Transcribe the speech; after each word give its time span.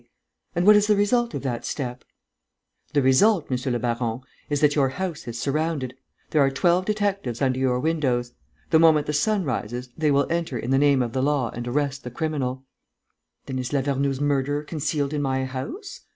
And 0.55 0.65
what 0.65 0.75
is 0.75 0.87
the 0.87 0.95
result 0.95 1.35
of 1.35 1.43
that 1.43 1.63
step?" 1.63 2.03
"The 2.93 3.03
result, 3.03 3.51
monsieur 3.51 3.71
le 3.71 3.77
baron, 3.77 4.21
is 4.49 4.59
that 4.61 4.73
your 4.73 4.89
house 4.89 5.27
is 5.27 5.37
surrounded. 5.39 5.93
There 6.31 6.41
are 6.41 6.49
twelve 6.49 6.85
detectives 6.85 7.39
under 7.39 7.59
your 7.59 7.79
windows. 7.79 8.33
The 8.71 8.79
moment 8.79 9.05
the 9.05 9.13
sun 9.13 9.43
rises, 9.43 9.89
they 9.95 10.09
will 10.09 10.25
enter 10.31 10.57
in 10.57 10.71
the 10.71 10.79
name 10.79 11.03
of 11.03 11.13
the 11.13 11.21
law 11.21 11.51
and 11.51 11.67
arrest 11.67 12.03
the 12.03 12.09
criminal." 12.09 12.65
"Then 13.45 13.59
is 13.59 13.73
Lavernoux's 13.73 14.19
murderer 14.19 14.63
concealed 14.63 15.13
in 15.13 15.21
my 15.21 15.45
house? 15.45 15.99